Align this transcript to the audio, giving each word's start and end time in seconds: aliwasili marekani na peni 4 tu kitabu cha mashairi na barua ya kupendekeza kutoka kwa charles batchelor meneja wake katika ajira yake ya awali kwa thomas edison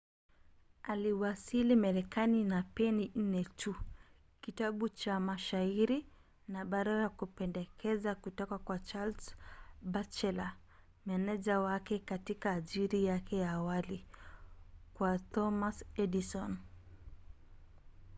aliwasili 0.83 1.75
marekani 1.75 2.43
na 2.43 2.63
peni 2.63 3.11
4 3.17 3.45
tu 3.57 3.75
kitabu 4.41 4.89
cha 4.89 5.19
mashairi 5.19 6.05
na 6.47 6.65
barua 6.65 7.01
ya 7.01 7.09
kupendekeza 7.09 8.15
kutoka 8.15 8.57
kwa 8.57 8.79
charles 8.79 9.35
batchelor 9.81 10.51
meneja 11.05 11.59
wake 11.59 11.99
katika 11.99 12.51
ajira 12.51 12.99
yake 12.99 13.37
ya 13.37 13.51
awali 13.51 14.05
kwa 14.93 15.19
thomas 15.19 15.85
edison 15.95 16.57